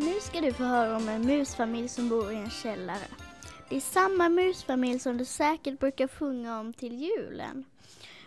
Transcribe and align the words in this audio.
Nu 0.00 0.20
ska 0.20 0.40
du 0.40 0.52
få 0.52 0.64
höra 0.64 0.96
om 0.96 1.08
en 1.08 1.26
musfamilj 1.26 1.88
som 1.88 2.08
bor 2.08 2.32
i 2.32 2.36
en 2.36 2.50
källare. 2.50 3.06
Det 3.68 3.76
är 3.76 3.80
samma 3.80 4.28
musfamilj 4.28 4.98
som 4.98 5.16
du 5.16 5.24
säkert 5.24 5.78
brukar 5.80 6.08
sjunga 6.08 6.60
om 6.60 6.72
till 6.72 7.00
julen. 7.00 7.64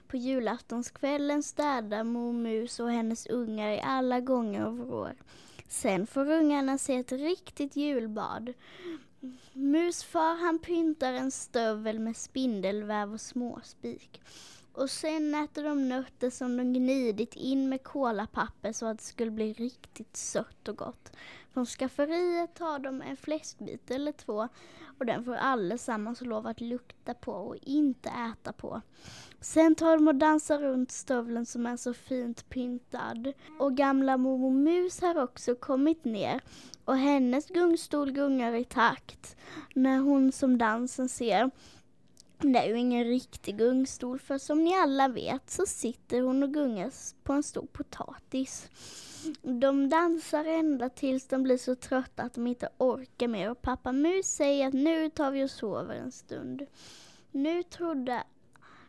På 0.08 0.18
julaftonskvällen 0.18 1.44
städar 1.44 2.04
mor 2.04 2.34
mus 2.34 2.80
och 2.80 2.92
hennes 2.92 3.28
ungar 3.28 3.72
i 3.72 3.82
alla 3.82 4.20
gånger 4.20 4.62
av 4.62 4.94
år. 4.94 5.14
Sen 5.68 6.08
får 6.08 6.32
ungarna 6.32 6.78
se 6.78 6.96
ett 6.96 7.12
riktigt 7.12 7.76
julbad. 7.76 8.54
Musfar 9.54 10.36
han 10.36 10.60
pyntar 10.60 11.14
en 11.14 11.32
stövel 11.32 12.00
med 12.00 12.18
spindelväv 12.18 13.14
och 13.14 13.22
småspik. 13.22 14.22
Och 14.74 14.90
sen 14.90 15.36
äter 15.36 15.64
de 15.64 15.90
nötter 15.90 16.30
som 16.30 16.58
de 16.58 16.74
gnidit 16.74 17.36
in 17.36 17.70
med 17.70 17.84
kolapapper 17.84 18.72
så 18.72 18.86
att 18.86 18.98
det 18.98 19.04
skulle 19.04 19.32
bli 19.32 19.54
riktigt 19.54 20.18
sött 20.18 20.68
och 20.68 20.78
gott. 20.78 21.12
Från 21.54 21.66
skafferiet 21.66 22.56
tar 22.56 22.80
de 22.80 23.02
en 23.02 23.18
fläskbit 23.18 23.92
eller 23.92 24.12
två 24.12 24.50
och 25.00 25.06
den 25.06 25.24
får 25.24 25.36
allesammans 25.36 26.22
lov 26.22 26.48
att 26.48 26.62
lukta 26.62 27.14
på 27.14 27.32
och 27.32 27.56
inte 27.62 28.10
äta 28.10 28.54
på. 28.54 28.82
Sen 29.42 29.76
tar 29.76 29.98
de 29.98 30.08
och 30.08 30.16
dansar 30.16 30.60
runt 30.60 30.92
stövlen 30.92 31.46
som 31.46 31.66
är 31.66 31.78
så 31.78 31.94
fint 31.94 32.50
pyntad. 32.50 33.34
Och 33.60 33.78
gamla 33.78 34.18
mormor 34.18 34.52
Mus 34.52 35.02
har 35.02 35.24
också 35.24 35.56
kommit 35.56 36.06
ner 36.06 36.42
och 36.86 36.98
hennes 36.98 37.48
gungstol 37.48 38.12
gungar 38.12 38.54
i 38.54 38.64
takt 38.64 39.36
när 39.76 39.98
hon 40.00 40.32
som 40.32 40.58
dansen 40.58 41.10
ser 41.10 41.52
det 42.52 42.60
är 42.60 42.68
ju 42.68 42.80
ingen 42.80 43.04
riktig 43.04 43.58
gungstol 43.58 44.20
för 44.20 44.38
som 44.38 44.64
ni 44.64 44.76
alla 44.76 45.08
vet 45.08 45.50
så 45.50 45.66
sitter 45.66 46.22
hon 46.22 46.44
och 46.44 46.54
gungar 46.54 46.92
på 47.24 47.34
en 47.34 47.44
stor 47.44 47.66
potatis. 47.66 48.70
De 49.42 49.90
dansar 49.90 50.46
ända 50.46 50.90
tills 50.90 51.28
de 51.28 51.44
blir 51.44 51.58
så 51.58 51.76
trötta 51.76 52.24
att 52.24 52.34
de 52.34 52.48
inte 52.48 52.70
orkar 52.78 53.28
mer 53.28 53.52
och 53.52 53.62
pappa 53.62 53.92
Mus 53.92 54.26
säger 54.26 54.68
att 54.68 54.74
nu 54.74 55.10
tar 55.10 55.32
vi 55.32 55.44
och 55.44 55.52
sover 55.52 55.96
en 55.96 56.12
stund. 56.12 56.66
Nu 57.32 57.64
trodde 57.64 58.24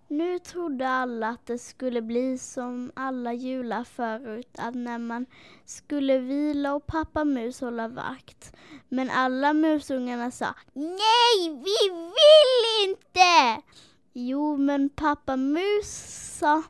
nu 0.09 0.39
trodde 0.39 0.89
alla 0.89 1.29
att 1.29 1.47
det 1.47 1.59
skulle 1.59 2.03
bli 2.03 2.39
som 2.39 2.93
alla 2.95 3.33
jular 3.33 3.85
förut, 3.85 4.49
att 4.59 4.75
när 4.75 4.99
man 4.99 5.27
skulle 5.65 6.19
vila 6.19 6.75
och 6.75 6.87
pappa 6.87 7.25
mus 7.25 7.61
hålla 7.61 7.89
vakt. 7.89 8.54
Men 8.89 9.11
alla 9.11 9.53
musungarna 9.53 10.31
sa 10.31 10.55
Nej, 10.73 11.49
vi 11.49 11.91
vill 11.91 12.89
inte! 12.91 13.63
Jo, 14.13 14.57
men 14.57 14.89
pappa 14.89 15.37
mus 15.37 15.89
sa 16.39 16.63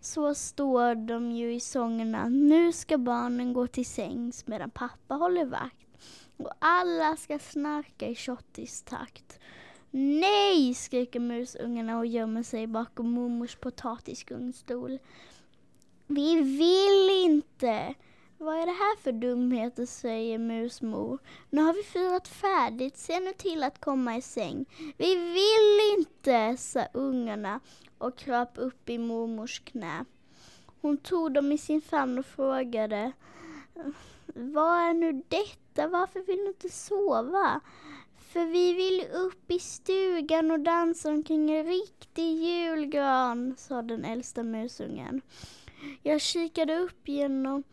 så 0.00 0.34
står 0.34 0.94
de 0.94 1.32
ju 1.32 1.54
i 1.54 1.60
sångerna. 1.60 2.28
Nu 2.28 2.72
ska 2.72 2.98
barnen 2.98 3.52
gå 3.52 3.66
till 3.66 3.86
sängs 3.86 4.46
medan 4.46 4.70
pappa 4.70 5.14
håller 5.14 5.44
vakt. 5.44 5.86
Och 6.36 6.52
alla 6.58 7.16
ska 7.16 7.38
snarka 7.38 8.08
i 8.08 8.16
takt. 8.84 9.40
Nej, 9.90 10.74
skriker 10.74 11.20
musungarna 11.20 11.98
och 11.98 12.06
gömmer 12.06 12.42
sig 12.42 12.66
bakom 12.66 13.10
mormors 13.10 13.56
potatisgungstol. 13.56 14.98
Vi 16.06 16.34
vill 16.34 17.24
inte! 17.24 17.94
Vad 18.48 18.56
är 18.56 18.66
det 18.66 18.72
här 18.72 18.96
för 18.96 19.12
dumheter, 19.12 19.86
säger 19.86 20.38
musmor. 20.38 21.18
Nu 21.50 21.62
har 21.62 21.72
vi 21.72 21.82
firat 21.82 22.28
färdigt, 22.28 22.96
se 22.96 23.20
nu 23.20 23.32
till 23.32 23.62
att 23.62 23.80
komma 23.80 24.16
i 24.16 24.22
säng. 24.22 24.64
Vi 24.96 25.14
vill 25.14 25.98
inte, 25.98 26.56
sa 26.56 26.86
ungarna 26.92 27.60
och 27.98 28.18
kröp 28.18 28.50
upp 28.54 28.88
i 28.88 28.98
mormors 28.98 29.60
knä. 29.60 30.04
Hon 30.80 30.96
tog 30.96 31.32
dem 31.32 31.52
i 31.52 31.58
sin 31.58 31.80
famn 31.80 32.18
och 32.18 32.26
frågade 32.26 33.12
Vad 34.26 34.80
är 34.80 34.94
nu 34.94 35.22
detta? 35.28 35.88
Varför 35.88 36.20
vill 36.20 36.38
du 36.38 36.48
inte 36.48 36.68
sova? 36.68 37.60
För 38.18 38.44
vi 38.44 38.72
vill 38.72 39.04
upp 39.12 39.50
i 39.50 39.58
stugan 39.58 40.50
och 40.50 40.60
dansa 40.60 41.10
omkring 41.10 41.50
en 41.50 41.66
riktig 41.66 42.42
julgran, 42.42 43.54
sa 43.58 43.82
den 43.82 44.04
äldsta 44.04 44.42
musungen. 44.42 45.20
Jag 46.02 46.20
kikade 46.20 46.78
upp 46.78 47.08
genom 47.08 47.64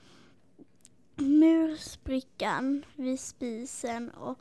mursprickan 1.15 2.85
vid 2.95 3.19
spisen 3.19 4.09
och, 4.09 4.39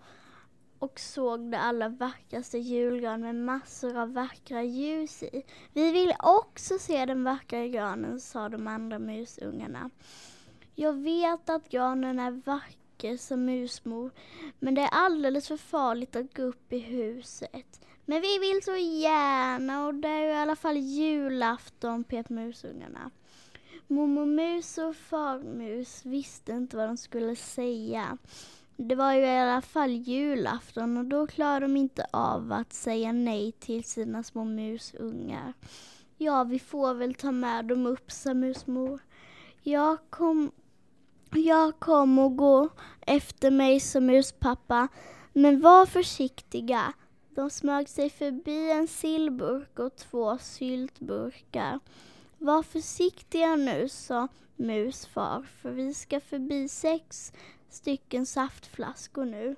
och 0.78 1.00
såg 1.00 1.50
det 1.50 1.58
allra 1.58 1.88
vackraste 1.88 2.58
julgran 2.58 3.20
med 3.20 3.34
massor 3.34 3.96
av 3.96 4.12
vackra 4.12 4.62
ljus 4.62 5.22
i. 5.22 5.42
Vi 5.72 5.92
vill 5.92 6.14
också 6.18 6.78
se 6.78 7.06
den 7.06 7.24
vackra 7.24 7.66
granen, 7.66 8.20
sa 8.20 8.48
de 8.48 8.66
andra 8.66 8.98
musungarna. 8.98 9.90
Jag 10.74 10.92
vet 10.92 11.50
att 11.50 11.68
granen 11.68 12.18
är 12.18 12.30
vacker 12.30 13.16
sa 13.16 13.16
som 13.16 13.44
musmor, 13.44 14.10
men 14.58 14.74
det 14.74 14.80
är 14.82 14.88
alldeles 14.92 15.48
för 15.48 15.56
farligt 15.56 16.16
att 16.16 16.36
gå 16.36 16.42
upp 16.42 16.72
i 16.72 16.78
huset. 16.78 17.80
Men 18.04 18.20
vi 18.20 18.38
vill 18.38 18.62
så 18.62 18.76
gärna 18.76 19.86
och 19.86 19.94
det 19.94 20.08
är 20.08 20.20
ju 20.20 20.28
i 20.28 20.36
alla 20.36 20.56
fall 20.56 20.76
julafton, 20.76 22.04
pep 22.04 22.28
musungarna. 22.28 23.10
Mormor 23.86 24.26
Mus 24.26 24.78
och 24.78 24.96
Farmus 24.96 26.06
visste 26.06 26.52
inte 26.52 26.76
vad 26.76 26.88
de 26.88 26.96
skulle 26.96 27.36
säga. 27.36 28.18
Det 28.76 28.94
var 28.94 29.12
ju 29.12 29.20
i 29.20 29.38
alla 29.38 29.62
fall 29.62 29.90
julafton 29.90 30.96
och 30.96 31.04
då 31.04 31.26
klarade 31.26 31.66
de 31.66 31.76
inte 31.76 32.06
av 32.10 32.52
att 32.52 32.72
säga 32.72 33.12
nej 33.12 33.52
till 33.52 33.84
sina 33.84 34.22
små 34.22 34.44
musungar. 34.44 35.52
Ja, 36.18 36.44
vi 36.44 36.58
får 36.58 36.94
väl 36.94 37.14
ta 37.14 37.32
med 37.32 37.64
dem 37.64 37.86
upp, 37.86 38.12
sa 38.12 38.34
musmor. 38.34 39.00
Jag 39.62 39.98
kom 40.10 40.50
jag 41.36 41.80
kom 41.80 42.18
och 42.18 42.36
gå 42.36 42.68
efter 43.00 43.50
mig 43.50 43.80
sa 43.80 44.00
muspappa, 44.00 44.88
men 45.32 45.60
var 45.60 45.86
försiktiga. 45.86 46.92
De 47.30 47.50
smög 47.50 47.88
sig 47.88 48.10
förbi 48.10 48.70
en 48.70 48.88
sillburk 48.88 49.78
och 49.78 49.96
två 49.96 50.38
syltburkar. 50.38 51.80
Var 52.44 52.62
försiktiga 52.62 53.56
nu, 53.56 53.88
sa 53.88 54.28
musfar, 54.56 55.42
för 55.42 55.70
vi 55.70 55.94
ska 55.94 56.20
förbi 56.20 56.68
sex 56.68 57.32
stycken 57.68 58.26
saftflaskor 58.26 59.24
nu. 59.24 59.56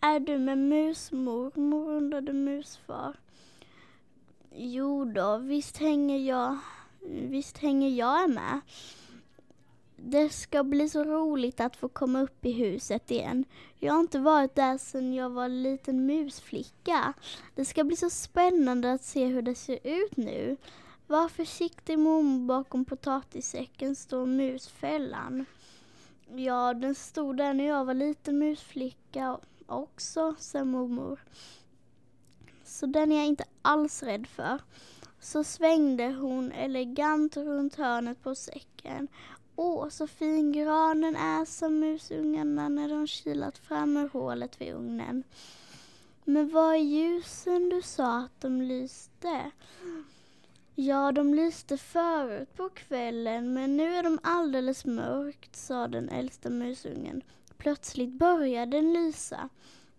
Är 0.00 0.20
du 0.20 0.38
med 0.38 0.58
musmormor? 0.58 1.90
undrade 1.90 2.32
musfar. 2.32 3.16
Jo 4.54 5.04
då, 5.04 5.36
visst 5.36 5.76
hänger 5.76 6.18
jag, 6.18 6.58
visst 7.02 7.58
hänger 7.58 7.88
jag 7.88 8.30
med. 8.30 8.60
Det 10.12 10.28
ska 10.28 10.64
bli 10.64 10.88
så 10.88 11.04
roligt 11.04 11.60
att 11.60 11.76
få 11.76 11.88
komma 11.88 12.20
upp 12.20 12.44
i 12.44 12.52
huset 12.52 13.10
igen. 13.10 13.44
Jag 13.78 13.92
har 13.92 14.00
inte 14.00 14.18
varit 14.18 14.54
där 14.54 14.78
sedan 14.78 15.14
jag 15.14 15.30
var 15.30 15.44
en 15.44 15.62
liten 15.62 16.06
musflicka. 16.06 17.12
Det 17.54 17.64
ska 17.64 17.84
bli 17.84 17.96
så 17.96 18.10
spännande 18.10 18.92
att 18.92 19.04
se 19.04 19.26
hur 19.26 19.42
det 19.42 19.54
ser 19.54 19.78
ut 19.82 20.16
nu. 20.16 20.56
Var 21.06 21.28
försiktig 21.28 21.98
mormor, 21.98 22.46
bakom 22.46 22.84
potatissäcken 22.84 23.94
står 23.94 24.26
musfällan. 24.26 25.44
Ja, 26.34 26.74
den 26.74 26.94
stod 26.94 27.36
där 27.36 27.54
när 27.54 27.64
jag 27.64 27.84
var 27.84 27.94
liten 27.94 28.38
musflicka 28.38 29.38
också, 29.66 30.34
sa 30.38 30.64
mormor. 30.64 31.20
Så 32.64 32.86
den 32.86 33.12
är 33.12 33.16
jag 33.16 33.26
inte 33.26 33.44
alls 33.62 34.02
rädd 34.02 34.26
för. 34.26 34.58
Så 35.20 35.44
svängde 35.44 36.08
hon 36.08 36.52
elegant 36.52 37.36
runt 37.36 37.74
hörnet 37.74 38.22
på 38.22 38.34
säcken 38.34 39.08
Åh, 39.56 39.88
så 39.88 40.06
fin 40.06 40.52
granen 40.52 41.16
är, 41.16 41.44
som 41.44 41.80
musungarna 41.80 42.68
när 42.68 42.88
de 42.88 43.06
kilat 43.06 43.58
fram 43.58 43.96
ur 43.96 44.08
hålet 44.08 44.60
vid 44.60 44.74
ugnen. 44.74 45.24
Men 46.24 46.48
var 46.48 46.74
är 46.74 46.78
ljusen 46.78 47.68
du 47.68 47.82
sa 47.82 48.18
att 48.18 48.40
de 48.40 48.62
lyste? 48.62 49.50
Ja, 50.74 51.12
de 51.12 51.34
lyste 51.34 51.76
förut 51.76 52.56
på 52.56 52.68
kvällen, 52.68 53.54
men 53.54 53.76
nu 53.76 53.94
är 53.94 54.02
de 54.02 54.18
alldeles 54.22 54.84
mörkt, 54.84 55.56
sa 55.56 55.88
den 55.88 56.08
äldsta 56.08 56.50
musungen. 56.50 57.22
Plötsligt 57.56 58.12
började 58.12 58.76
den 58.76 58.92
lysa. 58.92 59.48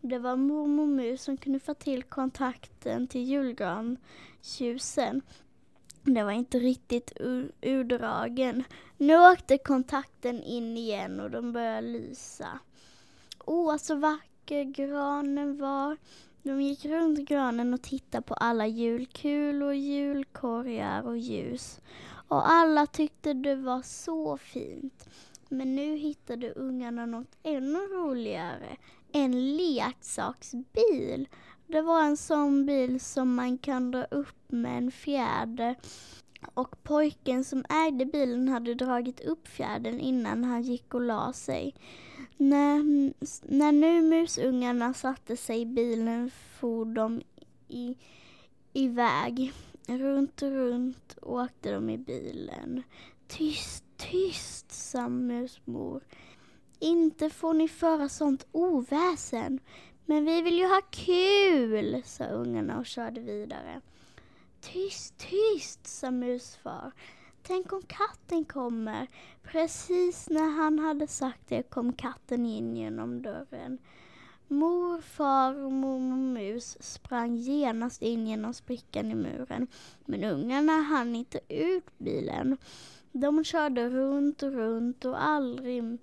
Det 0.02 0.20
var 0.20 0.36
mormor 0.36 0.86
mus 0.86 1.24
som 1.24 1.38
knuffade 1.38 1.80
till 1.80 2.04
kontakten 2.04 3.08
till 3.08 3.24
julgransljusen 3.24 5.22
det 6.04 6.24
var 6.24 6.32
inte 6.32 6.60
riktigt 6.60 7.12
urdragen. 7.62 8.64
Nu 8.98 9.32
åkte 9.32 9.58
kontakten 9.58 10.44
in 10.44 10.78
igen 10.78 11.20
och 11.20 11.32
de 11.32 11.52
började 11.52 11.88
lysa. 11.88 12.60
Åh, 13.46 13.78
så 13.78 13.96
vacker 13.96 14.64
granen 14.64 15.58
var. 15.58 15.98
De 16.44 16.62
gick 16.62 16.86
runt 16.86 17.20
granen 17.20 17.74
och 17.74 17.82
tittade 17.82 18.22
på 18.22 18.34
alla 18.34 18.68
julkulor, 18.68 19.74
julkorgar 19.74 21.02
och 21.02 21.18
ljus. 21.18 21.82
Och 22.28 22.52
alla 22.52 22.86
tyckte 22.86 23.34
det 23.34 23.56
var 23.56 23.82
så 23.82 24.38
fint. 24.38 25.10
Men 25.50 25.76
nu 25.76 25.96
hittade 25.96 26.54
ungarna 26.54 27.06
något 27.06 27.38
ännu 27.44 27.80
roligare. 27.80 28.78
En 29.12 29.56
leksaksbil 29.58 31.28
det 31.74 31.82
var 31.82 32.04
en 32.04 32.18
sån 32.18 32.66
bil 32.66 33.00
som 33.00 33.36
man 33.36 33.58
kan 33.58 33.92
dra 33.92 34.04
upp 34.04 34.52
med 34.52 34.78
en 34.78 34.92
fjäder 34.92 35.76
och 36.54 36.84
pojken 36.84 37.44
som 37.44 37.66
ägde 37.70 38.06
bilen 38.06 38.50
hade 38.50 38.74
dragit 38.74 39.20
upp 39.20 39.48
fjärden 39.48 40.00
innan 40.00 40.44
han 40.44 40.62
gick 40.62 40.94
och 40.94 41.02
la 41.02 41.34
sig. 41.34 41.76
När, 42.38 42.84
när 43.56 43.72
nu 43.72 44.02
musungarna 44.02 44.94
satte 44.94 45.38
sig 45.38 45.62
i 45.62 45.66
bilen 45.66 46.32
for 46.60 46.86
de 46.86 47.22
i, 47.68 47.96
iväg. 48.74 49.54
Runt 49.88 50.42
och 50.42 50.52
runt 50.52 51.18
åkte 51.22 51.72
de 51.72 51.90
i 51.90 51.98
bilen. 51.98 52.84
Tyst, 53.28 53.84
tyst, 53.98 54.72
sa 54.72 55.10
musmor. 55.10 56.04
Inte 56.80 57.30
får 57.30 57.54
ni 57.54 57.68
föra 57.68 58.10
sånt 58.10 58.48
oväsen. 58.52 59.60
Men 60.06 60.26
vi 60.26 60.42
vill 60.42 60.58
ju 60.58 60.66
ha 60.66 60.82
kul, 60.92 62.02
sa 62.06 62.26
ungarna 62.26 62.80
och 62.80 62.86
körde 62.86 63.22
vidare. 63.22 63.82
Tyst, 64.62 65.18
tyst, 65.18 65.88
sa 65.88 66.12
musfar. 66.12 66.92
Tänk 67.44 67.74
om 67.74 67.82
katten 67.82 68.46
kommer. 68.46 69.08
Precis 69.44 70.30
när 70.30 70.50
han 70.50 70.80
hade 70.80 71.08
sagt 71.08 71.42
det 71.48 71.64
kom 71.64 71.94
katten 71.94 72.46
in 72.46 72.78
genom 72.78 73.22
dörren. 73.22 73.78
Mor, 74.48 75.02
far 75.02 75.64
och 75.64 75.72
mormor 75.72 76.34
mus 76.34 76.78
sprang 76.80 77.36
genast 77.36 78.02
in 78.02 78.28
genom 78.28 78.54
sprickan 78.54 79.12
i 79.12 79.16
muren. 79.16 79.68
Men 80.06 80.24
ungarna 80.24 80.74
hann 80.74 81.16
inte 81.16 81.40
ut 81.50 81.98
bilen. 81.98 82.58
De 83.12 83.44
körde 83.44 83.90
runt 83.90 84.44
och 84.44 84.52
runt 84.52 85.06
och 85.06 85.24
aldrig 85.24 85.98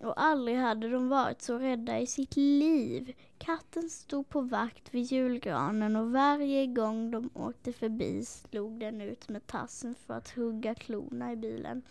och 0.00 0.20
aldrig 0.22 0.56
hade 0.56 0.88
de 0.88 1.08
varit 1.08 1.42
så 1.42 1.58
rädda 1.58 1.98
i 2.00 2.06
sitt 2.06 2.36
liv. 2.36 3.14
Katten 3.38 3.90
stod 3.90 4.28
på 4.28 4.40
vakt 4.40 4.94
vid 4.94 5.02
julgranen 5.04 5.96
och 5.96 6.12
varje 6.12 6.66
gång 6.66 7.10
de 7.10 7.30
åkte 7.34 7.72
förbi 7.72 8.24
slog 8.24 8.80
den 8.80 9.00
ut 9.00 9.28
med 9.28 9.46
tassen 9.46 9.94
för 9.94 10.14
att 10.14 10.30
hugga 10.30 10.74
klorna 10.74 11.32
i 11.32 11.36
bilen. 11.36 11.82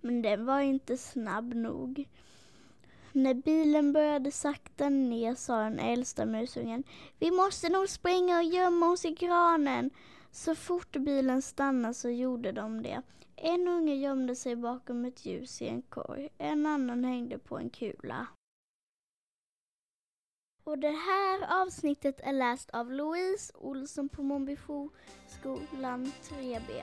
Men 0.00 0.22
den 0.22 0.44
var 0.44 0.60
inte 0.60 0.96
snabb 0.96 1.54
nog. 1.54 2.08
När 3.18 3.34
bilen 3.34 3.92
började 3.92 4.30
sakta 4.30 4.88
ner 4.88 5.34
sa 5.34 5.58
den 5.58 5.78
äldsta 5.78 6.26
musungen 6.26 6.84
Vi 7.18 7.30
måste 7.30 7.68
nog 7.68 7.88
springa 7.88 8.36
och 8.36 8.44
gömma 8.44 8.90
oss 8.90 9.04
i 9.04 9.10
granen. 9.10 9.90
Så 10.30 10.54
fort 10.54 10.96
bilen 10.96 11.42
stannade 11.42 11.94
så 11.94 12.10
gjorde 12.10 12.52
de 12.52 12.82
det. 12.82 13.02
En 13.36 13.68
unge 13.68 13.94
gömde 13.94 14.36
sig 14.36 14.56
bakom 14.56 15.04
ett 15.04 15.26
ljus 15.26 15.62
i 15.62 15.68
en 15.68 15.82
korg, 15.82 16.28
en 16.38 16.66
annan 16.66 17.04
hängde 17.04 17.38
på 17.38 17.58
en 17.58 17.70
kula. 17.70 18.26
Och 20.64 20.78
det 20.78 20.96
här 21.08 21.62
avsnittet 21.62 22.20
är 22.20 22.32
läst 22.32 22.70
av 22.70 22.92
Louise 22.92 23.52
Olsson 23.56 24.08
på 24.08 24.22
Mombifoskolan 24.22 26.12
3B. 26.22 26.82